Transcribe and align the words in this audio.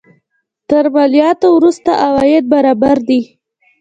تر 0.69 0.85
مالیاتو 0.95 1.47
وروسته 1.57 1.91
عواید 2.05 2.43
برابر 2.53 2.97
دي. 3.07 3.21